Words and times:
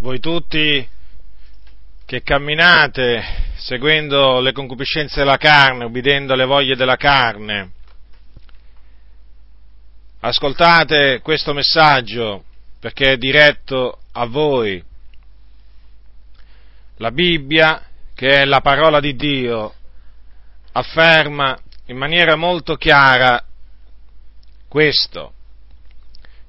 voi 0.00 0.18
tutti 0.18 0.88
che 2.06 2.22
camminate 2.22 3.22
seguendo 3.56 4.40
le 4.40 4.52
concupiscenze 4.52 5.18
della 5.18 5.36
carne, 5.36 5.84
ubbidendo 5.84 6.32
alle 6.32 6.46
voglie 6.46 6.74
della 6.74 6.96
carne, 6.96 7.72
ascoltate 10.20 11.20
questo 11.22 11.52
messaggio 11.52 12.44
perché 12.78 13.12
è 13.12 13.16
diretto 13.18 13.98
a 14.12 14.24
voi. 14.24 14.82
La 16.96 17.10
Bibbia, 17.10 17.84
che 18.14 18.40
è 18.40 18.44
la 18.46 18.60
parola 18.62 19.00
di 19.00 19.14
Dio, 19.14 19.74
afferma 20.72 21.58
in 21.86 21.98
maniera 21.98 22.36
molto 22.36 22.76
chiara 22.76 23.42
questo. 24.66 25.34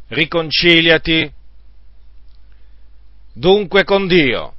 Riconciliati 0.07 1.39
dunque 3.33 3.83
con 3.83 4.07
Dio. 4.07 4.55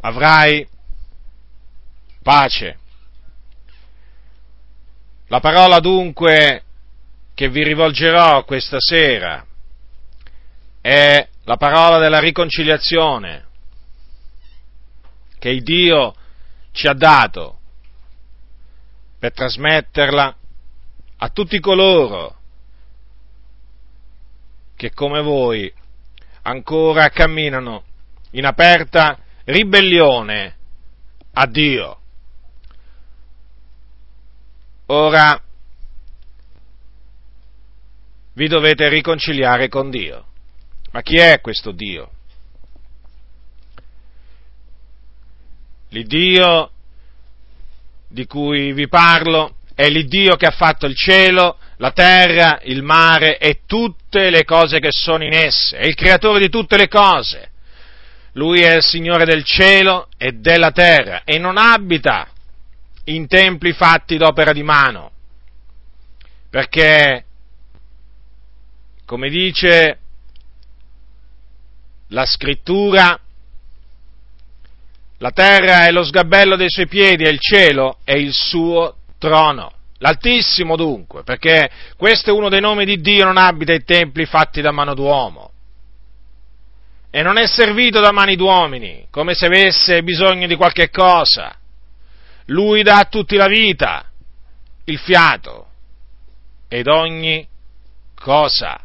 Avrai 0.00 0.66
pace. 2.22 2.78
La 5.28 5.40
parola 5.40 5.80
dunque 5.80 6.62
che 7.34 7.48
vi 7.48 7.62
rivolgerò 7.62 8.44
questa 8.44 8.78
sera 8.80 9.44
è 10.80 11.28
la 11.44 11.56
parola 11.56 11.98
della 11.98 12.18
riconciliazione 12.18 13.44
che 15.38 15.50
il 15.50 15.62
Dio 15.62 16.14
ci 16.72 16.86
ha 16.86 16.94
dato 16.94 17.58
per 19.18 19.32
trasmetterla 19.32 20.36
a 21.18 21.28
tutti 21.28 21.58
coloro 21.60 22.36
che 24.76 24.92
come 24.92 25.22
voi 25.22 25.72
ancora 26.46 27.08
camminano 27.10 27.82
in 28.30 28.46
aperta 28.46 29.18
ribellione 29.44 30.56
a 31.32 31.46
Dio. 31.46 32.00
Ora 34.86 35.42
vi 38.34 38.46
dovete 38.46 38.88
riconciliare 38.88 39.68
con 39.68 39.90
Dio. 39.90 40.26
Ma 40.92 41.02
chi 41.02 41.16
è 41.16 41.40
questo 41.40 41.72
Dio? 41.72 42.10
L'Iddio 45.88 46.70
di 48.08 48.26
cui 48.26 48.72
vi 48.72 48.86
parlo 48.88 49.56
è 49.74 49.88
l'Iddio 49.88 50.36
che 50.36 50.46
ha 50.46 50.52
fatto 50.52 50.86
il 50.86 50.94
cielo, 50.94 51.58
la 51.78 51.90
terra, 51.90 52.60
il 52.62 52.82
mare 52.82 53.38
e 53.38 53.62
tutte 54.16 54.30
le 54.30 54.44
cose 54.44 54.78
che 54.78 54.88
sono 54.90 55.24
in 55.24 55.34
esse, 55.34 55.76
è 55.76 55.86
il 55.86 55.94
creatore 55.94 56.40
di 56.40 56.48
tutte 56.48 56.78
le 56.78 56.88
cose. 56.88 57.50
Lui 58.32 58.62
è 58.62 58.76
il 58.76 58.82
Signore 58.82 59.26
del 59.26 59.44
cielo 59.44 60.08
e 60.16 60.32
della 60.32 60.70
terra 60.70 61.22
e 61.24 61.38
non 61.38 61.58
abita 61.58 62.26
in 63.04 63.26
templi 63.26 63.72
fatti 63.72 64.16
d'opera 64.16 64.52
di 64.52 64.62
mano, 64.62 65.10
perché, 66.48 67.24
come 69.04 69.28
dice 69.28 69.98
la 72.08 72.24
scrittura, 72.24 73.20
la 75.18 75.30
terra 75.30 75.86
è 75.86 75.90
lo 75.90 76.04
sgabello 76.04 76.56
dei 76.56 76.70
suoi 76.70 76.88
piedi 76.88 77.24
e 77.24 77.30
il 77.30 77.38
cielo 77.38 77.98
è 78.02 78.12
il 78.12 78.32
suo 78.32 78.96
trono. 79.18 79.72
L'Altissimo 79.98 80.76
dunque, 80.76 81.22
perché 81.22 81.70
questo 81.96 82.30
è 82.30 82.32
uno 82.32 82.48
dei 82.48 82.60
nomi 82.60 82.84
di 82.84 83.00
Dio, 83.00 83.24
non 83.24 83.38
abita 83.38 83.72
in 83.72 83.84
templi 83.84 84.26
fatti 84.26 84.60
da 84.60 84.70
mano 84.70 84.94
d'uomo. 84.94 85.52
E 87.10 87.22
non 87.22 87.38
è 87.38 87.46
servito 87.46 88.00
da 88.00 88.12
mani 88.12 88.36
d'uomini, 88.36 89.06
come 89.10 89.34
se 89.34 89.46
avesse 89.46 90.02
bisogno 90.02 90.46
di 90.46 90.54
qualche 90.54 90.90
cosa. 90.90 91.56
Lui 92.46 92.82
dà 92.82 92.98
a 92.98 93.04
tutti 93.04 93.36
la 93.36 93.46
vita, 93.46 94.04
il 94.84 94.98
fiato 94.98 95.68
ed 96.68 96.88
ogni 96.88 97.46
cosa. 98.14 98.78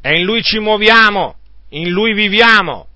E 0.00 0.16
in 0.16 0.24
Lui 0.24 0.42
ci 0.42 0.58
muoviamo, 0.58 1.36
in 1.70 1.90
Lui 1.90 2.14
viviamo 2.14 2.88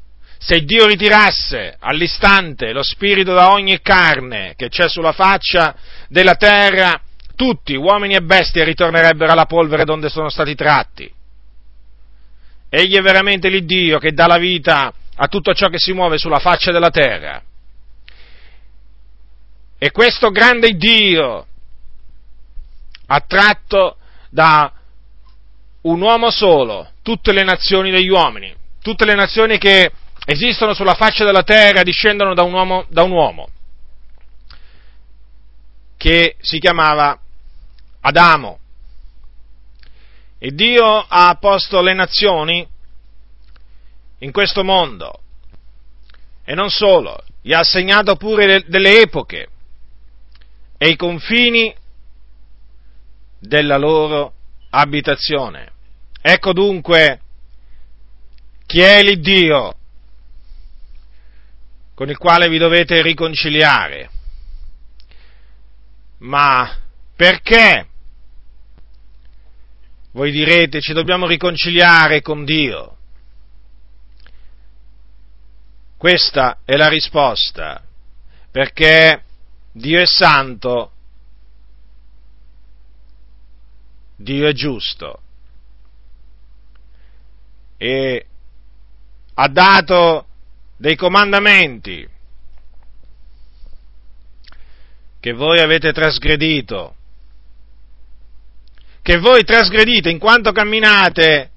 se 0.44 0.62
Dio 0.62 0.84
ritirasse 0.84 1.74
all'istante 1.80 2.72
lo 2.72 2.82
spirito 2.82 3.32
da 3.32 3.52
ogni 3.52 3.80
carne 3.80 4.52
che 4.56 4.68
c'è 4.68 4.90
sulla 4.90 5.12
faccia 5.12 5.74
della 6.08 6.34
terra, 6.34 7.00
tutti, 7.34 7.74
uomini 7.74 8.14
e 8.14 8.20
bestie, 8.20 8.62
ritornerebbero 8.62 9.32
alla 9.32 9.46
polvere 9.46 9.84
donde 9.84 10.10
sono 10.10 10.28
stati 10.28 10.54
tratti. 10.54 11.10
Egli 12.68 12.94
è 12.94 13.00
veramente 13.00 13.48
l'Iddio 13.48 13.98
che 13.98 14.12
dà 14.12 14.26
la 14.26 14.36
vita 14.36 14.92
a 15.14 15.28
tutto 15.28 15.54
ciò 15.54 15.68
che 15.68 15.78
si 15.78 15.94
muove 15.94 16.18
sulla 16.18 16.40
faccia 16.40 16.72
della 16.72 16.90
terra. 16.90 17.42
E 19.78 19.90
questo 19.92 20.28
grande 20.28 20.72
Dio, 20.72 21.46
attratto 23.06 23.96
da 24.28 24.70
un 25.80 26.00
uomo 26.02 26.30
solo, 26.30 26.90
tutte 27.00 27.32
le 27.32 27.44
nazioni 27.44 27.90
degli 27.90 28.10
uomini, 28.10 28.54
tutte 28.82 29.06
le 29.06 29.14
nazioni 29.14 29.56
che 29.56 29.90
esistono 30.24 30.74
sulla 30.74 30.94
faccia 30.94 31.24
della 31.24 31.42
terra 31.42 31.82
discendono 31.82 32.34
da 32.34 32.42
un 32.42 32.52
uomo, 32.52 32.84
da 32.88 33.02
un 33.02 33.10
uomo 33.10 33.48
che 35.96 36.36
si 36.40 36.58
chiamava 36.58 37.18
Adamo. 38.00 38.58
E 40.38 40.50
Dio 40.50 40.84
ha 40.84 41.34
posto 41.40 41.80
le 41.80 41.94
nazioni 41.94 42.66
in 44.18 44.30
questo 44.30 44.62
mondo. 44.62 45.20
E 46.44 46.54
non 46.54 46.68
solo, 46.68 47.24
gli 47.40 47.54
ha 47.54 47.60
assegnato 47.60 48.16
pure 48.16 48.64
delle 48.66 49.00
epoche 49.00 49.48
e 50.76 50.88
i 50.90 50.96
confini 50.96 51.74
della 53.38 53.78
loro 53.78 54.34
abitazione. 54.68 55.72
Ecco 56.20 56.52
dunque 56.52 57.20
chi 58.66 58.80
è 58.80 59.02
l'Iddio 59.02 59.76
con 61.94 62.08
il 62.08 62.18
quale 62.18 62.48
vi 62.48 62.58
dovete 62.58 63.02
riconciliare. 63.02 64.10
Ma 66.18 66.78
perché? 67.14 67.88
Voi 70.12 70.30
direte 70.30 70.80
ci 70.80 70.92
dobbiamo 70.92 71.26
riconciliare 71.26 72.20
con 72.20 72.44
Dio. 72.44 72.96
Questa 75.96 76.58
è 76.64 76.76
la 76.76 76.88
risposta, 76.88 77.82
perché 78.50 79.22
Dio 79.72 80.00
è 80.00 80.06
santo, 80.06 80.92
Dio 84.16 84.46
è 84.46 84.52
giusto 84.52 85.20
e 87.76 88.26
ha 89.34 89.48
dato 89.48 90.26
dei 90.84 90.96
comandamenti 90.96 92.06
che 95.18 95.32
voi 95.32 95.60
avete 95.60 95.94
trasgredito, 95.94 96.96
che 99.00 99.16
voi 99.16 99.44
trasgredite 99.44 100.10
in 100.10 100.18
quanto 100.18 100.52
camminate 100.52 101.52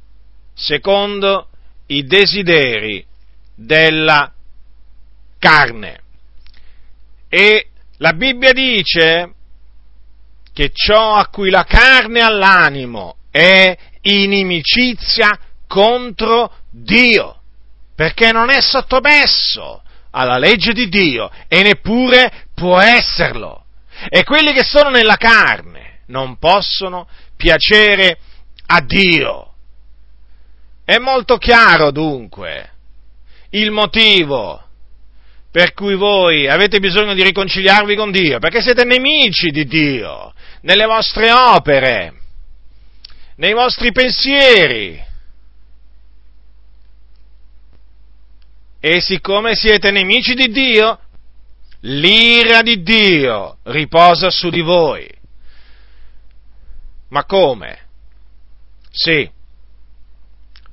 secondo 0.54 1.50
i 1.88 2.06
desideri 2.06 3.06
della 3.54 4.32
carne. 5.38 6.00
E 7.28 7.68
la 7.98 8.14
Bibbia 8.14 8.54
dice 8.54 9.34
che 10.54 10.72
ciò 10.72 11.16
a 11.16 11.28
cui 11.28 11.50
la 11.50 11.66
carne 11.66 12.22
ha 12.22 12.30
l'animo 12.30 13.18
è 13.30 13.78
inimicizia 14.00 15.38
contro 15.68 16.60
Dio 16.70 17.37
perché 17.98 18.32
non 18.32 18.52
è 18.52 18.62
sottomesso 18.62 19.82
alla 20.12 20.38
legge 20.38 20.72
di 20.72 20.88
Dio 20.88 21.32
e 21.48 21.64
neppure 21.64 22.46
può 22.54 22.80
esserlo. 22.80 23.64
E 24.08 24.24
quelli 24.24 24.54
che 24.54 24.64
sono 24.64 24.90
nella 24.92 25.16
carne 25.16 26.02
non 26.06 26.38
possono 26.38 27.08
piacere 27.36 28.20
a 28.68 28.82
Dio. 28.82 29.54
È 30.86 31.00
molto 31.00 31.38
chiaro 31.38 31.90
dunque 31.90 32.70
il 33.50 33.72
motivo 33.72 34.64
per 35.50 35.74
cui 35.74 35.96
voi 35.96 36.48
avete 36.48 36.78
bisogno 36.80 37.16
di 37.16 37.24
riconciliarvi 37.24 37.96
con 37.96 38.12
Dio, 38.12 38.38
perché 38.38 38.62
siete 38.62 38.84
nemici 38.84 39.50
di 39.50 39.66
Dio 39.66 40.36
nelle 40.62 40.86
vostre 40.86 41.32
opere, 41.32 42.14
nei 43.38 43.54
vostri 43.54 43.92
pensieri, 43.92 45.04
E 48.80 49.02
siccome 49.02 49.56
siete 49.56 49.92
nemici 49.92 50.34
di 50.34 50.50
Dio, 50.50 51.00
l'ira 51.82 52.62
di 52.62 52.82
Dio 52.84 53.58
riposa 53.64 54.30
su 54.30 54.50
di 54.50 54.62
voi. 54.62 55.10
Ma 57.10 57.26
come? 57.26 57.86
Sì, 58.92 59.30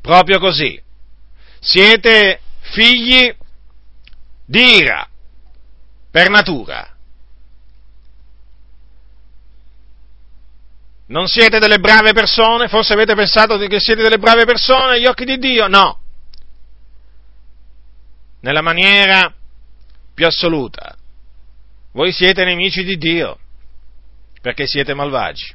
proprio 0.01 0.39
così. 0.39 0.81
siete 1.61 2.41
figli 2.61 3.35
di 4.45 4.77
ira 4.77 5.09
per 6.11 6.29
natura. 6.29 6.89
Non 11.07 11.27
siete 11.27 11.59
delle 11.59 11.79
brave 11.79 12.13
persone? 12.13 12.69
Forse 12.69 12.95
avete 12.95 13.15
pensato 13.15 13.57
che 13.59 13.79
siete 13.79 14.03
delle 14.03 14.19
brave 14.19 14.45
persone 14.45 14.95
agli 14.95 15.07
occhi 15.07 15.25
di 15.25 15.39
Dio? 15.39 15.69
No. 15.69 16.04
Nella 18.45 18.61
maniera 18.61 19.33
più 20.13 20.27
assoluta. 20.27 20.95
Voi 21.93 22.13
siete 22.13 22.45
nemici 22.45 22.85
di 22.85 22.99
Dio 22.99 23.39
perché 24.43 24.67
siete 24.67 24.93
malvagi. 24.93 25.55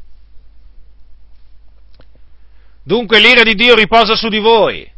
Dunque 2.81 3.19
l'ira 3.19 3.43
di 3.43 3.53
Dio 3.53 3.75
riposa 3.75 4.15
su 4.15 4.27
di 4.27 4.39
voi. 4.39 4.91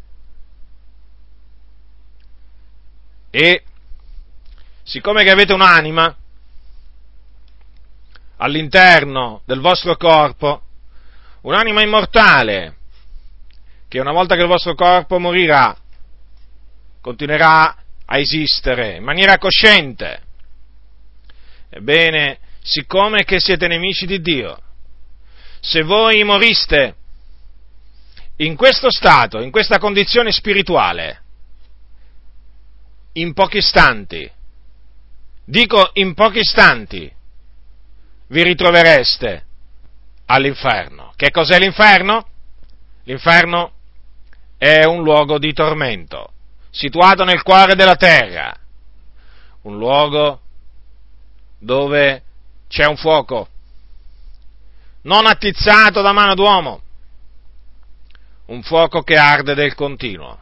E 3.29 3.63
siccome 4.83 5.25
che 5.25 5.31
avete 5.31 5.51
un'anima 5.51 6.15
all'interno 8.37 9.41
del 9.43 9.59
vostro 9.59 9.97
corpo, 9.97 10.61
un'anima 11.41 11.81
immortale, 11.81 12.77
che 13.89 13.99
una 13.99 14.13
volta 14.13 14.35
che 14.35 14.43
il 14.43 14.47
vostro 14.47 14.75
corpo 14.75 15.19
morirà, 15.19 15.75
continuerà 17.01 17.75
a 18.11 18.17
esistere 18.17 18.97
in 18.97 19.03
maniera 19.03 19.37
cosciente. 19.37 20.21
Ebbene, 21.69 22.39
siccome 22.61 23.23
che 23.23 23.39
siete 23.39 23.67
nemici 23.67 24.05
di 24.05 24.19
Dio, 24.19 24.61
se 25.61 25.81
voi 25.83 26.21
moriste 26.25 26.95
in 28.37 28.57
questo 28.57 28.91
stato, 28.91 29.39
in 29.39 29.49
questa 29.49 29.77
condizione 29.77 30.33
spirituale, 30.33 31.21
in 33.13 33.31
pochi 33.31 33.57
istanti, 33.57 34.29
dico 35.45 35.91
in 35.93 36.13
pochi 36.13 36.39
istanti, 36.39 37.09
vi 38.27 38.43
ritrovereste 38.43 39.45
all'inferno. 40.25 41.13
Che 41.15 41.31
cos'è 41.31 41.57
l'inferno? 41.59 42.27
L'inferno 43.03 43.71
è 44.57 44.83
un 44.83 45.01
luogo 45.01 45.39
di 45.39 45.53
tormento, 45.53 46.33
situato 46.71 47.23
nel 47.23 47.43
cuore 47.43 47.75
della 47.75 47.95
terra, 47.95 48.55
un 49.63 49.77
luogo 49.77 50.39
dove 51.59 52.23
c'è 52.67 52.85
un 52.85 52.95
fuoco, 52.95 53.47
non 55.03 55.27
attizzato 55.27 56.01
da 56.01 56.13
mano 56.13 56.33
d'uomo, 56.33 56.81
un 58.45 58.63
fuoco 58.63 59.01
che 59.01 59.17
arde 59.17 59.53
del 59.53 59.75
continuo. 59.75 60.39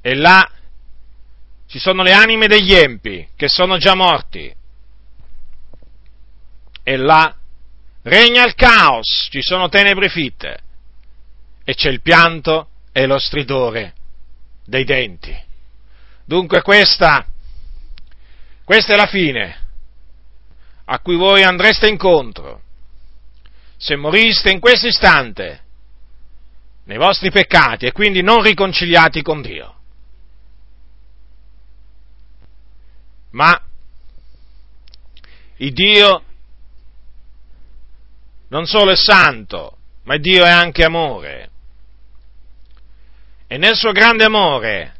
E 0.00 0.14
là 0.14 0.48
ci 1.66 1.78
sono 1.80 2.02
le 2.02 2.12
anime 2.12 2.46
degli 2.46 2.72
empi 2.72 3.28
che 3.34 3.48
sono 3.48 3.76
già 3.76 3.94
morti. 3.94 4.54
E 6.82 6.96
là 6.96 7.34
regna 8.02 8.44
il 8.44 8.54
caos, 8.54 9.28
ci 9.30 9.42
sono 9.42 9.68
tenebre 9.68 10.08
fitte 10.08 10.58
e 11.64 11.74
c'è 11.74 11.90
il 11.90 12.00
pianto 12.00 12.68
e 12.92 13.06
lo 13.06 13.18
stridore 13.18 13.95
dei 14.66 14.84
denti. 14.84 15.34
Dunque 16.24 16.60
questa, 16.62 17.26
questa 18.64 18.92
è 18.92 18.96
la 18.96 19.06
fine 19.06 19.64
a 20.84 20.98
cui 21.00 21.16
voi 21.16 21.42
andreste 21.42 21.88
incontro 21.88 22.62
se 23.76 23.96
moriste 23.96 24.50
in 24.50 24.60
questo 24.60 24.86
istante 24.86 25.62
nei 26.84 26.96
vostri 26.96 27.30
peccati 27.30 27.86
e 27.86 27.92
quindi 27.92 28.22
non 28.22 28.42
riconciliati 28.42 29.22
con 29.22 29.42
Dio. 29.42 29.74
Ma 33.30 33.60
il 35.56 35.72
Dio 35.72 36.22
non 38.48 38.66
solo 38.66 38.92
è 38.92 38.96
santo, 38.96 39.76
ma 40.04 40.16
Dio 40.16 40.44
è 40.44 40.50
anche 40.50 40.84
amore. 40.84 41.50
E 43.48 43.58
nel 43.58 43.76
suo 43.76 43.92
grande 43.92 44.24
amore 44.24 44.94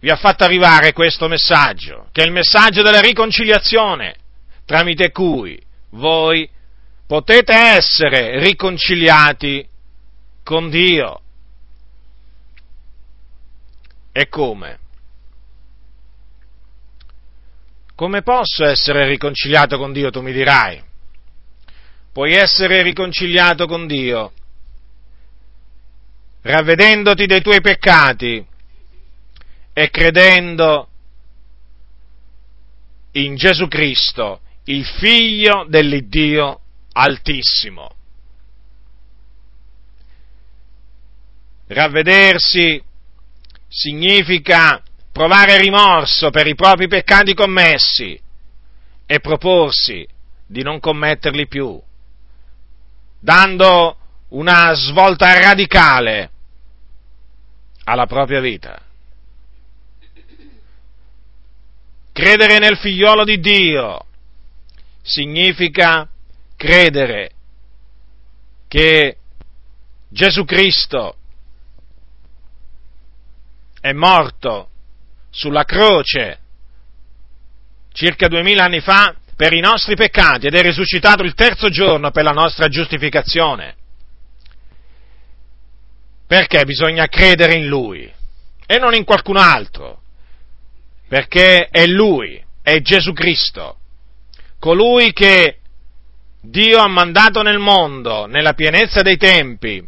vi 0.00 0.10
ha 0.10 0.16
fatto 0.16 0.44
arrivare 0.44 0.92
questo 0.92 1.26
messaggio, 1.26 2.08
che 2.12 2.22
è 2.22 2.26
il 2.26 2.32
messaggio 2.32 2.82
della 2.82 3.00
riconciliazione, 3.00 4.14
tramite 4.64 5.10
cui 5.10 5.60
voi 5.90 6.48
potete 7.06 7.54
essere 7.54 8.38
riconciliati 8.38 9.66
con 10.44 10.68
Dio. 10.68 11.20
E 14.12 14.28
come? 14.28 14.78
Come 17.94 18.22
posso 18.22 18.64
essere 18.64 19.08
riconciliato 19.08 19.78
con 19.78 19.92
Dio, 19.92 20.10
tu 20.10 20.20
mi 20.20 20.32
dirai? 20.32 20.80
Puoi 22.12 22.34
essere 22.34 22.82
riconciliato 22.82 23.66
con 23.66 23.86
Dio 23.86 24.32
ravvedendoti 26.48 27.26
dei 27.26 27.42
tuoi 27.42 27.60
peccati 27.60 28.44
e 29.74 29.90
credendo 29.90 30.88
in 33.12 33.36
Gesù 33.36 33.68
Cristo, 33.68 34.40
il 34.64 34.84
figlio 34.84 35.66
dell'Iddio 35.68 36.60
Altissimo. 36.92 37.90
Ravvedersi 41.66 42.82
significa 43.68 44.82
provare 45.12 45.58
rimorso 45.58 46.30
per 46.30 46.46
i 46.46 46.54
propri 46.54 46.88
peccati 46.88 47.34
commessi 47.34 48.18
e 49.04 49.20
proporsi 49.20 50.06
di 50.46 50.62
non 50.62 50.80
commetterli 50.80 51.46
più, 51.46 51.78
dando 53.20 53.96
una 54.28 54.72
svolta 54.72 55.38
radicale 55.38 56.30
alla 57.88 58.06
propria 58.06 58.40
vita. 58.40 58.80
Credere 62.12 62.58
nel 62.58 62.76
figliolo 62.76 63.24
di 63.24 63.38
Dio 63.40 64.04
significa 65.02 66.06
credere 66.56 67.30
che 68.66 69.16
Gesù 70.08 70.44
Cristo 70.44 71.16
è 73.80 73.92
morto 73.92 74.68
sulla 75.30 75.64
croce 75.64 76.40
circa 77.92 78.28
duemila 78.28 78.64
anni 78.64 78.80
fa 78.80 79.14
per 79.34 79.52
i 79.52 79.60
nostri 79.60 79.94
peccati 79.94 80.48
ed 80.48 80.54
è 80.54 80.62
risuscitato 80.62 81.22
il 81.22 81.34
terzo 81.34 81.68
giorno 81.68 82.10
per 82.10 82.24
la 82.24 82.32
nostra 82.32 82.68
giustificazione. 82.68 83.76
Perché 86.28 86.66
bisogna 86.66 87.06
credere 87.06 87.54
in 87.54 87.66
Lui 87.66 88.12
e 88.66 88.78
non 88.78 88.94
in 88.94 89.04
qualcun 89.04 89.38
altro? 89.38 90.02
Perché 91.08 91.68
è 91.68 91.86
Lui, 91.86 92.44
è 92.62 92.82
Gesù 92.82 93.14
Cristo, 93.14 93.78
colui 94.58 95.14
che 95.14 95.60
Dio 96.42 96.80
ha 96.80 96.86
mandato 96.86 97.40
nel 97.40 97.58
mondo, 97.58 98.26
nella 98.26 98.52
pienezza 98.52 99.00
dei 99.00 99.16
tempi, 99.16 99.82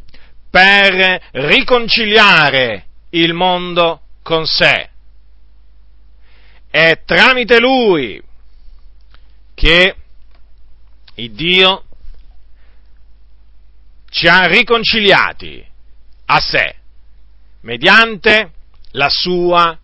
per 0.49 1.29
riconciliare 1.33 2.87
il 3.11 3.35
mondo 3.35 4.01
con 4.23 4.47
sé. 4.47 4.89
È 6.71 7.03
tramite 7.05 7.61
lui 7.61 8.19
che 9.53 9.95
Dio 11.15 11.85
ci 14.09 14.27
ha 14.27 14.47
riconciliati 14.47 15.69
a 16.33 16.39
sé 16.39 16.77
mediante 17.63 18.53
la 18.93 19.09
sua 19.11 19.77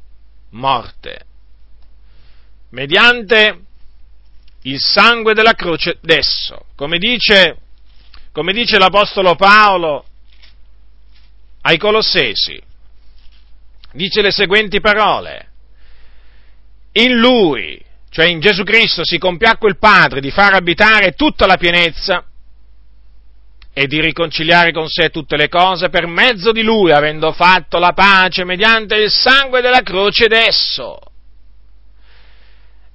morte, 0.51 1.27
mediante 2.71 3.61
il 4.63 4.81
sangue 4.81 5.35
della 5.35 5.55
croce 5.55 5.99
d'esso, 6.01 6.67
come 6.77 6.99
dice, 6.99 7.59
come 8.33 8.53
dice 8.53 8.79
l'Apostolo 8.79 9.35
Paolo 9.35 10.07
ai 11.63 11.79
Colossesi, 11.79 12.61
dice 13.93 14.23
le 14.23 14.31
seguenti 14.31 14.81
parole, 14.81 15.49
in 16.93 17.13
lui, 17.13 17.79
cioè 18.09 18.27
in 18.27 18.41
Gesù 18.41 18.63
Cristo, 18.63 19.05
si 19.05 19.19
compiacque 19.19 19.69
il 19.69 19.79
Padre 19.79 20.21
di 20.21 20.31
far 20.31 20.55
abitare 20.55 21.13
tutta 21.13 21.45
la 21.45 21.57
pienezza 21.57 22.25
e 23.79 23.87
di 23.87 24.01
riconciliare 24.01 24.73
con 24.73 24.89
sé 24.89 25.11
tutte 25.11 25.37
le 25.37 25.51
cose 25.51 25.91
per 25.91 26.07
mezzo 26.07 26.51
di 26.51 26.63
lui, 26.63 26.93
avendo 26.93 27.33
fatto 27.33 27.79
la 27.79 27.93
pace 27.93 28.43
mediante 28.43 28.95
il 28.97 29.11
sangue 29.11 29.61
della 29.61 29.83
croce 29.83 30.29
d'esso. 30.29 30.99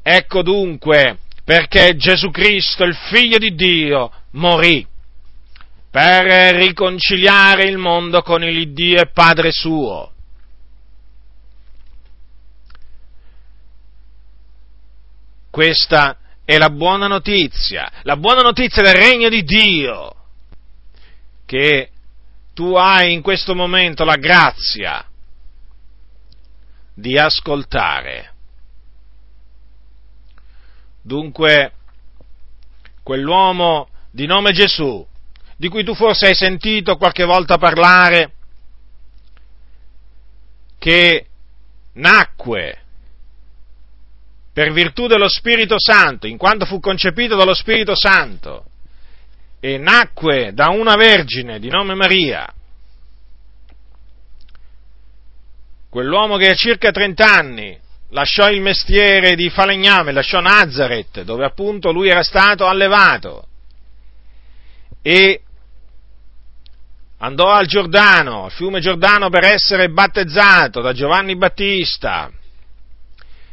Ecco 0.01 0.41
dunque 0.41 1.19
perché 1.43 1.95
Gesù 1.97 2.31
Cristo, 2.31 2.83
il 2.83 2.95
figlio 2.95 3.37
di 3.37 3.53
Dio, 3.53 4.11
morì 4.31 4.83
per 5.91 6.55
riconciliare 6.55 7.65
il 7.65 7.77
mondo 7.77 8.23
con 8.23 8.43
il 8.43 8.73
Dio 8.73 9.01
e 9.01 9.11
Padre 9.11 9.51
suo. 9.51 10.11
Questa 15.51 16.17
è 16.43 16.57
la 16.57 16.71
buona 16.71 17.05
notizia, 17.05 17.91
la 18.01 18.17
buona 18.17 18.41
notizia 18.41 18.81
del 18.81 18.95
regno 18.95 19.29
di 19.29 19.43
Dio, 19.43 20.15
che 21.51 21.89
tu 22.53 22.75
hai 22.75 23.11
in 23.11 23.21
questo 23.21 23.53
momento 23.53 24.05
la 24.05 24.15
grazia 24.15 25.05
di 26.93 27.17
ascoltare. 27.17 28.33
Dunque, 31.01 31.73
quell'uomo 33.03 33.89
di 34.11 34.25
nome 34.27 34.53
Gesù, 34.53 35.05
di 35.57 35.67
cui 35.67 35.83
tu 35.83 35.93
forse 35.93 36.27
hai 36.27 36.35
sentito 36.35 36.95
qualche 36.95 37.25
volta 37.25 37.57
parlare, 37.57 38.31
che 40.79 41.25
nacque 41.95 42.81
per 44.53 44.71
virtù 44.71 45.07
dello 45.07 45.27
Spirito 45.27 45.75
Santo, 45.77 46.27
in 46.27 46.37
quanto 46.37 46.65
fu 46.65 46.79
concepito 46.79 47.35
dallo 47.35 47.53
Spirito 47.53 47.93
Santo, 47.93 48.70
e 49.63 49.77
nacque 49.77 50.53
da 50.53 50.69
una 50.69 50.95
vergine 50.95 51.59
di 51.59 51.69
nome 51.69 51.93
Maria, 51.93 52.51
quell'uomo 55.87 56.37
che 56.37 56.49
a 56.49 56.55
circa 56.55 56.89
30 56.89 57.23
anni 57.23 57.79
lasciò 58.09 58.49
il 58.49 58.59
mestiere 58.59 59.35
di 59.35 59.51
falegname, 59.51 60.11
lasciò 60.11 60.39
Nazareth, 60.39 61.21
dove 61.21 61.45
appunto 61.45 61.91
lui 61.91 62.09
era 62.09 62.23
stato 62.23 62.65
allevato, 62.65 63.45
e 65.03 65.41
andò 67.19 67.51
al 67.51 67.67
Giordano, 67.67 68.45
al 68.45 68.51
fiume 68.51 68.79
Giordano 68.79 69.29
per 69.29 69.43
essere 69.43 69.89
battezzato 69.89 70.81
da 70.81 70.91
Giovanni 70.91 71.37
Battista, 71.37 72.31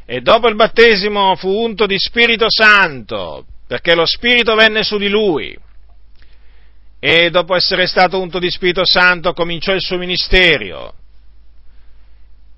e 0.07 0.21
dopo 0.23 0.49
il 0.49 0.55
battesimo 0.55 1.37
fu 1.37 1.51
unto 1.51 1.85
di 1.85 1.99
Spirito 1.99 2.47
Santo, 2.49 3.45
perché 3.67 3.95
lo 3.95 4.07
Spirito 4.07 4.55
venne 4.55 4.83
su 4.83 4.97
di 4.97 5.11
lui, 5.11 5.67
e 7.01 7.31
dopo 7.31 7.55
essere 7.55 7.87
stato 7.87 8.21
unto 8.21 8.39
di 8.39 8.51
Spirito 8.51 8.85
Santo 8.85 9.33
cominciò 9.33 9.73
il 9.73 9.81
suo 9.81 9.99
ministero, 9.99 10.95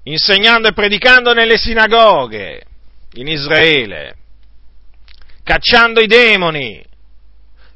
insegnando 0.04 0.68
e 0.68 0.72
predicando 0.72 1.32
nelle 1.34 1.58
sinagoghe 1.58 2.62
in 3.14 3.28
Israele, 3.28 4.16
cacciando 5.42 6.00
i 6.00 6.06
demoni 6.06 6.82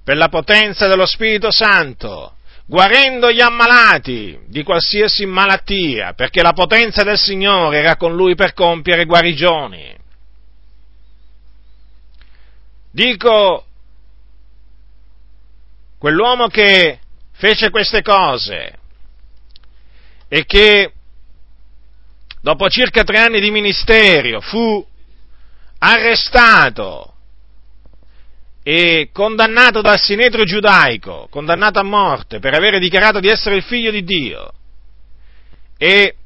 per 0.03 0.17
la 0.17 0.29
potenza 0.29 0.87
dello 0.87 1.07
Spirito 1.07 1.51
Santo, 1.51 2.37
guarendo 2.67 3.31
gli 3.31 3.41
ammalati 3.41 4.39
di 4.47 4.63
qualsiasi 4.63 5.27
malattia, 5.27 6.15
perché 6.15 6.41
la 6.41 6.53
potenza 6.53 7.03
del 7.03 7.19
Signore 7.19 7.79
era 7.79 7.97
con 7.97 8.15
lui 8.15 8.35
per 8.35 8.55
compiere 8.55 9.05
guarigioni. 9.05 9.97
Dico, 12.91 13.67
quell'uomo 16.05 16.49
che 16.49 16.99
fece 17.33 17.71
queste 17.71 18.03
cose 18.03 18.79
e 20.29 20.45
che 20.45 20.93
dopo 22.43 22.69
circa 22.69 23.05
tre 23.05 23.21
anni 23.21 23.41
di 23.41 23.51
ministero, 23.51 24.43
fu 24.43 24.87
arrestato 25.79 27.15
e 28.63 29.09
condannato 29.15 29.81
dal 29.81 29.99
sinedrio 29.99 30.45
giudaico, 30.45 31.27
condannato 31.31 31.79
a 31.79 31.85
morte 31.85 32.39
per 32.39 32.53
avere 32.53 32.79
dichiarato 32.79 33.19
di 33.19 33.29
essere 33.29 33.57
il 33.57 33.63
figlio 33.63 33.91
di 33.91 34.05
Dio. 34.05 34.53
E 35.79 36.17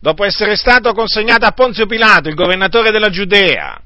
dopo 0.00 0.24
essere 0.24 0.56
stato 0.56 0.92
consegnato 0.92 1.46
a 1.46 1.52
Ponzio 1.52 1.86
Pilato, 1.86 2.28
il 2.28 2.34
governatore 2.34 2.90
della 2.90 3.10
Giudea, 3.10 3.80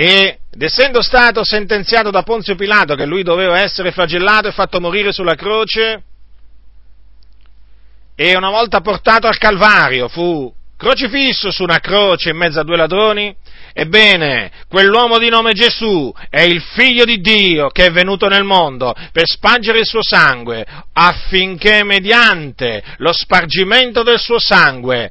ed 0.00 0.62
essendo 0.62 1.02
stato 1.02 1.42
sentenziato 1.42 2.12
da 2.12 2.22
Ponzio 2.22 2.54
Pilato 2.54 2.94
che 2.94 3.04
lui 3.04 3.24
doveva 3.24 3.58
essere 3.58 3.90
flagellato 3.90 4.46
e 4.46 4.52
fatto 4.52 4.80
morire 4.80 5.10
sulla 5.10 5.34
croce, 5.34 6.04
e 8.14 8.36
una 8.36 8.50
volta 8.50 8.80
portato 8.80 9.26
al 9.26 9.38
Calvario 9.38 10.06
fu 10.06 10.54
crocifisso 10.76 11.50
su 11.50 11.64
una 11.64 11.80
croce 11.80 12.30
in 12.30 12.36
mezzo 12.36 12.60
a 12.60 12.62
due 12.62 12.76
ladroni? 12.76 13.34
Ebbene, 13.72 14.52
quell'uomo 14.68 15.18
di 15.18 15.28
nome 15.30 15.52
Gesù 15.52 16.14
è 16.30 16.42
il 16.42 16.60
figlio 16.60 17.04
di 17.04 17.20
Dio 17.20 17.66
che 17.66 17.86
è 17.86 17.90
venuto 17.90 18.28
nel 18.28 18.44
mondo 18.44 18.94
per 19.10 19.26
spargere 19.26 19.80
il 19.80 19.86
suo 19.86 20.02
sangue 20.02 20.64
affinché 20.92 21.82
mediante 21.82 22.84
lo 22.98 23.12
spargimento 23.12 24.04
del 24.04 24.20
suo 24.20 24.38
sangue 24.38 25.10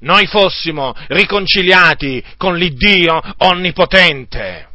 noi 0.00 0.26
fossimo 0.26 0.94
riconciliati 1.08 2.24
con 2.36 2.56
l'Iddio 2.56 3.20
onnipotente, 3.38 4.68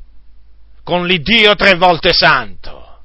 con 0.84 1.06
l'Iddio 1.06 1.56
tre 1.56 1.76
volte 1.76 2.14
santo. 2.14 3.00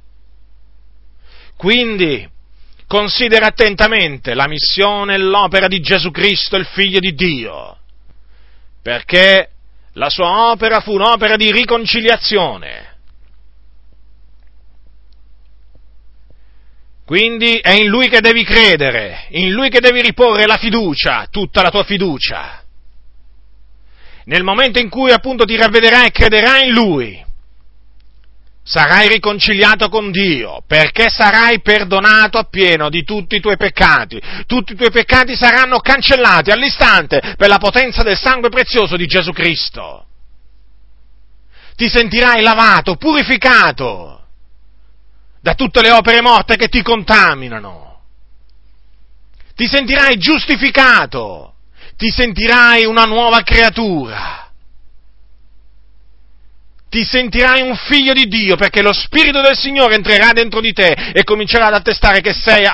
Quindi, 1.56 2.28
considera 2.86 3.46
attentamente 3.46 4.34
la 4.34 4.48
missione 4.48 5.14
e 5.14 5.18
l'opera 5.18 5.68
di 5.68 5.80
Gesù 5.80 6.10
Cristo, 6.10 6.56
il 6.56 6.66
Figlio 6.66 6.98
di 6.98 7.14
Dio, 7.14 7.78
perché 8.82 9.50
la 9.94 10.10
sua 10.10 10.50
opera 10.50 10.80
fu 10.80 10.94
un'opera 10.94 11.36
di 11.36 11.52
riconciliazione. 11.52 12.89
Quindi 17.10 17.56
è 17.56 17.72
in 17.72 17.88
Lui 17.88 18.08
che 18.08 18.20
devi 18.20 18.44
credere, 18.44 19.26
in 19.30 19.50
Lui 19.50 19.68
che 19.68 19.80
devi 19.80 20.00
riporre 20.00 20.46
la 20.46 20.58
fiducia, 20.58 21.26
tutta 21.28 21.60
la 21.60 21.68
tua 21.68 21.82
fiducia. 21.82 22.62
Nel 24.26 24.44
momento 24.44 24.78
in 24.78 24.88
cui 24.88 25.10
appunto 25.10 25.44
ti 25.44 25.56
ravvederai 25.56 26.06
e 26.06 26.10
crederai 26.12 26.68
in 26.68 26.72
Lui, 26.72 27.24
sarai 28.62 29.08
riconciliato 29.08 29.88
con 29.88 30.12
Dio, 30.12 30.62
perché 30.68 31.10
sarai 31.10 31.60
perdonato 31.62 32.38
appieno 32.38 32.88
di 32.88 33.02
tutti 33.02 33.34
i 33.34 33.40
tuoi 33.40 33.56
peccati. 33.56 34.22
Tutti 34.46 34.74
i 34.74 34.76
tuoi 34.76 34.92
peccati 34.92 35.34
saranno 35.34 35.80
cancellati 35.80 36.52
all'istante 36.52 37.34
per 37.36 37.48
la 37.48 37.58
potenza 37.58 38.04
del 38.04 38.16
sangue 38.16 38.50
prezioso 38.50 38.94
di 38.94 39.06
Gesù 39.06 39.32
Cristo. 39.32 40.06
Ti 41.74 41.88
sentirai 41.88 42.40
lavato, 42.40 42.94
purificato 42.94 44.19
da 45.40 45.54
tutte 45.54 45.80
le 45.80 45.90
opere 45.90 46.20
morte 46.20 46.56
che 46.56 46.68
ti 46.68 46.82
contaminano. 46.82 48.02
Ti 49.54 49.66
sentirai 49.66 50.16
giustificato, 50.16 51.54
ti 51.96 52.10
sentirai 52.10 52.84
una 52.84 53.04
nuova 53.04 53.42
creatura 53.42 54.40
ti 56.90 57.04
sentirai 57.04 57.62
un 57.62 57.76
figlio 57.76 58.12
di 58.12 58.26
Dio 58.26 58.56
perché 58.56 58.82
lo 58.82 58.92
Spirito 58.92 59.40
del 59.40 59.56
Signore 59.56 59.94
entrerà 59.94 60.32
dentro 60.32 60.60
di 60.60 60.72
te 60.72 60.90
e 61.14 61.22
comincerà 61.22 61.66
ad 61.66 61.74
attestare, 61.74 62.20
che 62.20 62.32
sei, 62.32 62.66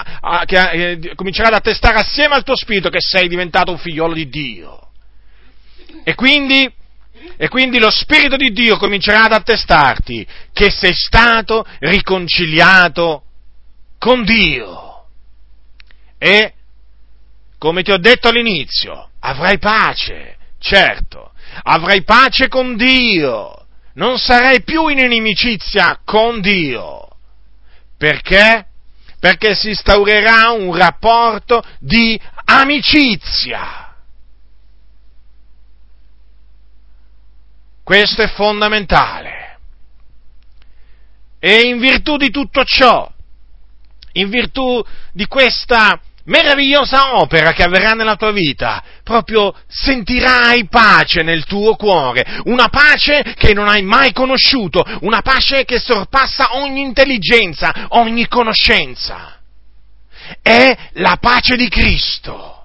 che, 0.46 0.70
eh, 0.70 1.14
comincerà 1.14 1.48
ad 1.48 1.54
attestare 1.54 1.98
assieme 1.98 2.34
al 2.34 2.42
tuo 2.42 2.56
Spirito 2.56 2.88
che 2.88 3.00
sei 3.00 3.28
diventato 3.28 3.70
un 3.70 3.78
figliolo 3.78 4.14
di 4.14 4.26
Dio. 4.30 4.88
E 6.02 6.14
quindi, 6.14 6.66
e 7.36 7.48
quindi 7.48 7.78
lo 7.78 7.90
Spirito 7.90 8.36
di 8.36 8.50
Dio 8.50 8.76
comincerà 8.76 9.24
ad 9.24 9.32
attestarti 9.32 10.26
che 10.52 10.70
sei 10.70 10.94
stato 10.94 11.64
riconciliato 11.80 13.22
con 13.98 14.24
Dio. 14.24 15.06
E, 16.18 16.52
come 17.58 17.82
ti 17.82 17.90
ho 17.90 17.98
detto 17.98 18.28
all'inizio, 18.28 19.10
avrai 19.20 19.58
pace, 19.58 20.36
certo, 20.58 21.32
avrai 21.62 22.02
pace 22.02 22.48
con 22.48 22.76
Dio 22.76 23.56
non 23.96 24.18
sarai 24.18 24.62
più 24.62 24.88
in 24.88 24.98
inimicizia 24.98 26.00
con 26.04 26.40
Dio. 26.40 27.08
Perché? 27.96 28.66
Perché 29.18 29.54
si 29.54 29.70
instaurerà 29.70 30.50
un 30.50 30.74
rapporto 30.74 31.62
di 31.78 32.18
amicizia. 32.44 33.85
Questo 37.86 38.22
è 38.22 38.26
fondamentale. 38.30 39.58
E 41.38 41.60
in 41.68 41.78
virtù 41.78 42.16
di 42.16 42.30
tutto 42.30 42.64
ciò, 42.64 43.08
in 44.14 44.28
virtù 44.28 44.84
di 45.12 45.26
questa 45.28 46.00
meravigliosa 46.24 47.14
opera 47.14 47.52
che 47.52 47.62
avverrà 47.62 47.92
nella 47.92 48.16
tua 48.16 48.32
vita, 48.32 48.82
proprio 49.04 49.54
sentirai 49.68 50.66
pace 50.66 51.22
nel 51.22 51.44
tuo 51.44 51.76
cuore, 51.76 52.40
una 52.46 52.66
pace 52.66 53.22
che 53.36 53.52
non 53.52 53.68
hai 53.68 53.82
mai 53.82 54.12
conosciuto, 54.12 54.84
una 55.02 55.22
pace 55.22 55.64
che 55.64 55.78
sorpassa 55.78 56.56
ogni 56.56 56.80
intelligenza, 56.80 57.86
ogni 57.90 58.26
conoscenza. 58.26 59.38
È 60.42 60.76
la 60.94 61.18
pace 61.20 61.54
di 61.54 61.68
Cristo, 61.68 62.64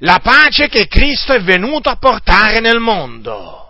la 0.00 0.20
pace 0.22 0.68
che 0.68 0.88
Cristo 0.88 1.32
è 1.32 1.40
venuto 1.40 1.88
a 1.88 1.96
portare 1.96 2.60
nel 2.60 2.80
mondo 2.80 3.61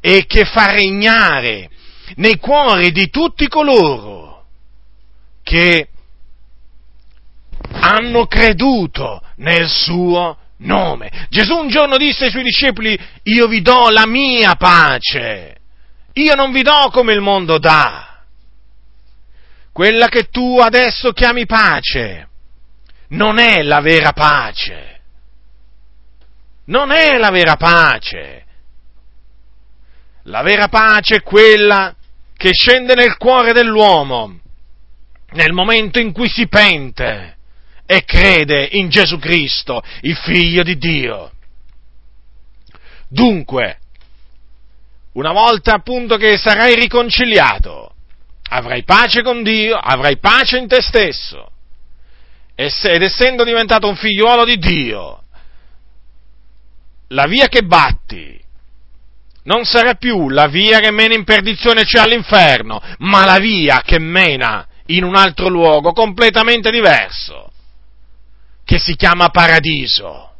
e 0.00 0.24
che 0.26 0.44
fa 0.44 0.72
regnare 0.72 1.70
nei 2.16 2.38
cuori 2.38 2.90
di 2.90 3.08
tutti 3.10 3.46
coloro 3.48 4.46
che 5.42 5.88
hanno 7.72 8.26
creduto 8.26 9.22
nel 9.36 9.68
suo 9.68 10.36
nome. 10.58 11.26
Gesù 11.28 11.56
un 11.56 11.68
giorno 11.68 11.96
disse 11.96 12.24
ai 12.24 12.30
suoi 12.30 12.42
discepoli, 12.42 12.98
io 13.24 13.46
vi 13.46 13.62
do 13.62 13.90
la 13.90 14.06
mia 14.06 14.54
pace, 14.54 15.56
io 16.14 16.34
non 16.34 16.52
vi 16.52 16.62
do 16.62 16.88
come 16.90 17.12
il 17.12 17.20
mondo 17.20 17.58
dà. 17.58 18.24
Quella 19.72 20.08
che 20.08 20.24
tu 20.24 20.58
adesso 20.58 21.12
chiami 21.12 21.46
pace 21.46 22.28
non 23.08 23.38
è 23.38 23.62
la 23.62 23.80
vera 23.80 24.12
pace. 24.12 25.00
Non 26.66 26.90
è 26.90 27.16
la 27.16 27.30
vera 27.30 27.56
pace. 27.56 28.44
La 30.24 30.42
vera 30.42 30.68
pace 30.68 31.16
è 31.16 31.22
quella 31.22 31.94
che 32.36 32.50
scende 32.52 32.94
nel 32.94 33.16
cuore 33.16 33.52
dell'uomo 33.52 34.38
nel 35.32 35.52
momento 35.52 35.98
in 35.98 36.12
cui 36.12 36.28
si 36.28 36.48
pente 36.48 37.36
e 37.86 38.04
crede 38.04 38.68
in 38.72 38.88
Gesù 38.88 39.18
Cristo, 39.18 39.82
il 40.02 40.16
Figlio 40.16 40.62
di 40.62 40.76
Dio. 40.76 41.32
Dunque, 43.08 43.78
una 45.12 45.32
volta 45.32 45.74
appunto 45.74 46.16
che 46.16 46.36
sarai 46.36 46.74
riconciliato, 46.74 47.94
avrai 48.50 48.84
pace 48.84 49.22
con 49.22 49.42
Dio, 49.42 49.76
avrai 49.76 50.18
pace 50.18 50.58
in 50.58 50.68
te 50.68 50.80
stesso, 50.80 51.50
ed 52.54 53.02
essendo 53.02 53.42
diventato 53.44 53.88
un 53.88 53.96
figliuolo 53.96 54.44
di 54.44 54.58
Dio, 54.58 55.22
la 57.08 57.26
via 57.26 57.48
che 57.48 57.62
batti 57.62 58.40
non 59.50 59.64
sarà 59.64 59.94
più 59.94 60.28
la 60.28 60.46
via 60.46 60.78
che 60.78 60.92
mena 60.92 61.14
in 61.14 61.24
perdizione, 61.24 61.82
cioè 61.84 62.02
all'inferno, 62.02 62.80
ma 62.98 63.24
la 63.24 63.38
via 63.38 63.82
che 63.84 63.98
mena 63.98 64.64
in 64.86 65.02
un 65.02 65.16
altro 65.16 65.48
luogo 65.48 65.92
completamente 65.92 66.70
diverso, 66.70 67.50
che 68.64 68.78
si 68.78 68.94
chiama 68.94 69.30
paradiso, 69.30 70.34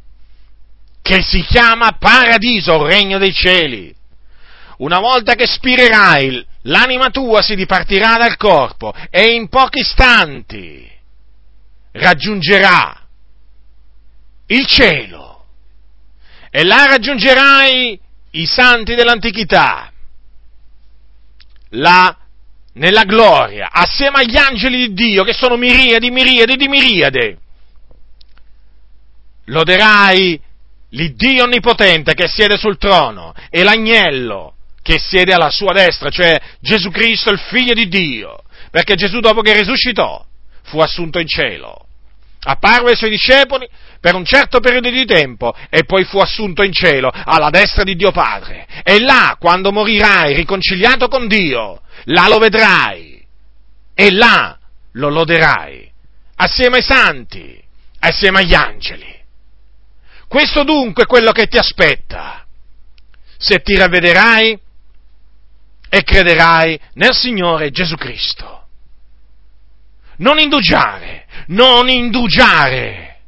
che 1.01 1.21
si 1.21 1.41
chiama 1.41 1.97
paradiso, 1.99 2.85
regno 2.85 3.17
dei 3.17 3.33
cieli. 3.33 3.93
Una 4.77 4.99
volta 4.99 5.35
che 5.35 5.45
spirerai, 5.45 6.47
l'anima 6.63 7.09
tua 7.09 7.41
si 7.41 7.55
dipartirà 7.55 8.15
dal 8.15 8.37
corpo 8.37 8.93
e 9.09 9.33
in 9.33 9.49
pochi 9.49 9.79
istanti 9.79 10.89
raggiungerà 11.93 12.97
il 14.47 14.65
cielo 14.65 15.45
e 16.49 16.63
là 16.63 16.85
raggiungerai 16.85 17.99
i 18.31 18.45
santi 18.45 18.95
dell'antichità, 18.95 19.91
là 21.69 22.15
nella 22.73 23.03
gloria, 23.03 23.69
assieme 23.71 24.19
agli 24.19 24.37
angeli 24.37 24.87
di 24.87 24.93
Dio, 24.93 25.23
che 25.23 25.33
sono 25.33 25.57
miriadi, 25.57 26.09
miriadi 26.09 26.55
di 26.55 26.67
miriade. 26.67 27.37
Loderai 29.45 30.39
l'Iddio 30.89 31.43
onnipotente 31.43 32.13
che 32.13 32.27
siede 32.27 32.57
sul 32.57 32.77
trono 32.77 33.33
e 33.49 33.63
l'agnello 33.63 34.55
che 34.81 34.97
siede 34.97 35.33
alla 35.33 35.49
sua 35.49 35.73
destra, 35.73 36.09
cioè 36.09 36.39
Gesù 36.59 36.89
Cristo, 36.89 37.29
il 37.29 37.39
figlio 37.39 37.73
di 37.73 37.87
Dio, 37.87 38.43
perché 38.71 38.95
Gesù 38.95 39.19
dopo 39.19 39.41
che 39.41 39.53
risuscitò 39.53 40.25
fu 40.63 40.79
assunto 40.79 41.19
in 41.19 41.27
cielo. 41.27 41.87
Apparve 42.43 42.91
ai 42.91 42.95
suoi 42.95 43.11
discepoli 43.11 43.67
per 43.99 44.15
un 44.15 44.25
certo 44.25 44.59
periodo 44.59 44.89
di 44.89 45.05
tempo 45.05 45.55
e 45.69 45.83
poi 45.83 46.03
fu 46.03 46.17
assunto 46.17 46.63
in 46.63 46.73
cielo 46.73 47.11
alla 47.13 47.49
destra 47.51 47.83
di 47.83 47.95
Dio 47.95 48.11
Padre. 48.11 48.67
E 48.83 48.99
là, 48.99 49.37
quando 49.39 49.71
morirai 49.71 50.33
riconciliato 50.33 51.07
con 51.07 51.27
Dio, 51.27 51.81
là 52.05 52.27
lo 52.27 52.39
vedrai 52.39 53.23
e 53.93 54.11
là 54.11 54.57
lo 54.93 55.09
loderai 55.09 55.89
assieme 56.37 56.77
ai 56.77 56.83
santi, 56.83 57.63
assieme 57.99 58.39
agli 58.39 58.55
angeli. 58.55 59.19
Questo 60.27 60.63
dunque 60.63 61.03
è 61.03 61.05
quello 61.05 61.31
che 61.31 61.47
ti 61.47 61.57
aspetta 61.57 62.45
se 63.37 63.61
ti 63.61 63.75
ravvederai 63.75 64.59
e 65.89 66.03
crederai 66.03 66.79
nel 66.93 67.13
Signore 67.13 67.69
Gesù 67.69 67.95
Cristo. 67.95 68.60
Non 70.21 70.37
indugiare, 70.39 71.25
non 71.47 71.89
indugiare. 71.89 73.19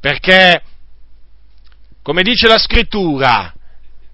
Perché, 0.00 0.62
come 2.02 2.22
dice 2.22 2.48
la 2.48 2.58
scrittura, 2.58 3.52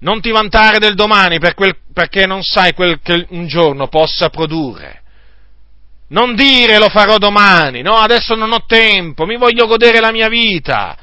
non 0.01 0.21
ti 0.21 0.31
vantare 0.31 0.79
del 0.79 0.95
domani 0.95 1.39
per 1.39 1.55
quel, 1.55 1.77
perché 1.93 2.27
non 2.27 2.43
sai 2.43 2.75
quel 2.75 3.01
che 3.03 3.27
un 3.31 3.47
giorno 3.47 3.87
possa 3.87 4.31
produrre. 4.31 5.03
Non 6.09 6.35
dire 6.35 6.79
lo 6.79 6.89
farò 6.89 7.19
domani, 7.19 7.83
no, 7.83 7.95
adesso 7.95 8.35
non 8.35 8.51
ho 8.51 8.65
tempo, 8.67 9.27
mi 9.27 9.37
voglio 9.37 9.67
godere 9.67 10.01
la 10.01 10.11
mia 10.11 10.29
vita. 10.29 10.97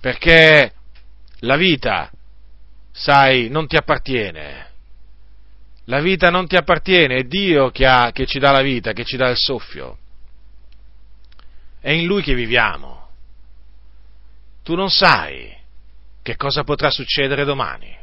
Perché 0.00 0.72
la 1.40 1.56
vita, 1.56 2.08
sai, 2.92 3.48
non 3.48 3.66
ti 3.66 3.76
appartiene. 3.76 4.70
La 5.92 6.00
vita 6.00 6.30
non 6.30 6.46
ti 6.46 6.56
appartiene, 6.56 7.16
è 7.16 7.24
Dio 7.24 7.70
che, 7.70 7.84
ha, 7.84 8.12
che 8.12 8.24
ci 8.24 8.38
dà 8.38 8.50
la 8.50 8.62
vita, 8.62 8.94
che 8.94 9.04
ci 9.04 9.18
dà 9.18 9.28
il 9.28 9.36
soffio. 9.36 9.98
È 11.78 11.90
in 11.90 12.06
Lui 12.06 12.22
che 12.22 12.34
viviamo. 12.34 13.08
Tu 14.62 14.74
non 14.74 14.88
sai 14.88 15.54
che 16.22 16.36
cosa 16.36 16.64
potrà 16.64 16.90
succedere 16.90 17.44
domani. 17.44 17.94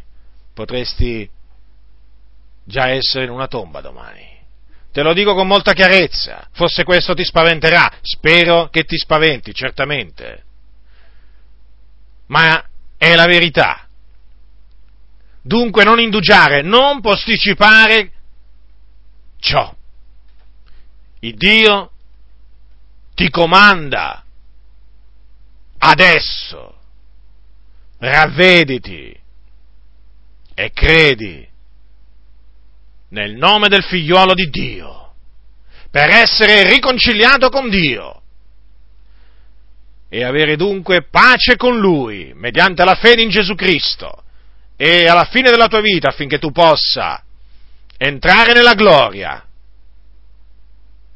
Potresti 0.53 1.27
già 2.63 2.89
essere 2.89 3.23
in 3.23 3.31
una 3.31 3.47
tomba 3.47 3.81
domani. 3.81 4.37
Te 4.91 5.01
lo 5.01 5.13
dico 5.13 5.33
con 5.33 5.47
molta 5.47 5.73
chiarezza, 5.73 6.47
forse 6.51 6.83
questo 6.83 7.15
ti 7.15 7.23
spaventerà, 7.23 7.91
spero 8.03 8.69
che 8.69 8.83
ti 8.83 8.97
spaventi, 8.99 9.51
certamente. 9.51 10.43
Ma 12.27 12.63
è 12.95 13.15
la 13.15 13.25
verità. 13.25 13.88
Dunque 15.49 15.83
non 15.83 15.99
indugiare, 15.99 16.61
non 16.61 17.01
posticipare 17.01 18.11
ciò. 19.39 19.75
Il 21.21 21.35
Dio 21.37 21.89
ti 23.15 23.31
comanda 23.31 24.23
adesso 25.79 26.75
ravvediti 27.97 29.19
e 30.53 30.71
credi 30.71 31.47
nel 33.07 33.33
nome 33.33 33.69
del 33.69 33.83
figliuolo 33.83 34.35
di 34.35 34.51
Dio, 34.51 35.15
per 35.89 36.11
essere 36.11 36.69
riconciliato 36.69 37.49
con 37.49 37.71
Dio 37.71 38.21
e 40.09 40.23
avere 40.23 40.55
dunque 40.55 41.07
pace 41.09 41.55
con 41.55 41.79
Lui 41.79 42.33
mediante 42.35 42.85
la 42.85 42.93
fede 42.93 43.23
in 43.23 43.29
Gesù 43.29 43.55
Cristo 43.55 44.25
e 44.81 45.09
alla 45.09 45.25
fine 45.25 45.49
della 45.49 45.67
tua 45.67 45.81
vita 45.81 46.07
affinché 46.07 46.39
tu 46.39 46.51
possa 46.51 47.21
entrare 47.97 48.53
nella 48.53 48.75
gloria 48.75 49.45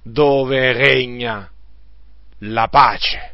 dove 0.03 0.73
regna 0.73 1.49
la 2.39 2.67
pace. 2.67 3.32